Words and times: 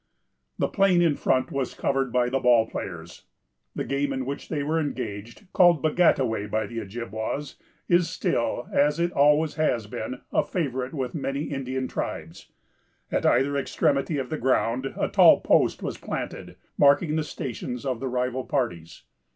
The 0.57 0.67
plain 0.67 1.03
in 1.03 1.15
front 1.15 1.51
was 1.51 1.75
covered 1.75 2.11
by 2.11 2.27
the 2.27 2.39
ball 2.39 2.65
players. 2.67 3.25
The 3.75 3.83
game 3.83 4.11
in 4.11 4.25
which 4.25 4.49
they 4.49 4.63
were 4.63 4.79
engaged, 4.79 5.45
called 5.53 5.83
baggattaway 5.83 6.49
by 6.49 6.65
the 6.65 6.79
Ojibwas, 6.79 7.57
is 7.87 8.09
still, 8.09 8.67
as 8.73 8.99
it 8.99 9.11
always 9.11 9.53
has 9.61 9.85
been, 9.85 10.21
a 10.31 10.43
favorite 10.43 10.95
with 10.95 11.13
many 11.13 11.43
Indian 11.43 11.87
tribes. 11.87 12.51
At 13.11 13.27
either 13.27 13.55
extremity 13.55 14.17
of 14.17 14.31
the 14.31 14.39
ground, 14.39 14.91
a 14.97 15.07
tall 15.07 15.39
post 15.41 15.83
was 15.83 15.99
planted, 15.99 16.55
marking 16.79 17.15
the 17.15 17.23
stations 17.23 17.85
of 17.85 17.99
the 17.99 18.07
rival 18.07 18.43
parties. 18.45 19.03